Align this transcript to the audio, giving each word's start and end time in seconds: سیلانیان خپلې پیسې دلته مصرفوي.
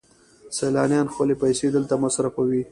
سیلانیان 0.57 1.07
خپلې 1.13 1.35
پیسې 1.43 1.65
دلته 1.75 1.93
مصرفوي. 2.03 2.63